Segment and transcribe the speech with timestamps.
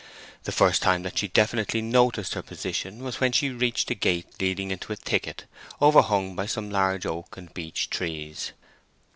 [0.45, 4.25] The first time that she definitely noticed her position was when she reached a gate
[4.39, 5.45] leading into a thicket
[5.79, 8.51] overhung by some large oak and beech trees.